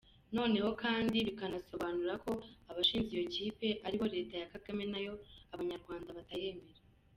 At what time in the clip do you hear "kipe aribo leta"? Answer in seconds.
3.33-4.35